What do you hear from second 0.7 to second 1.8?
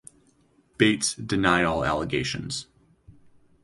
Bates denied